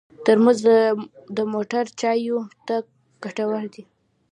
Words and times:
ترموز 0.25 0.59
د 1.37 1.39
موټر 1.53 1.85
چایو 1.99 2.37
ته 2.67 2.75
ګټور 3.23 3.63
دی. 3.73 3.83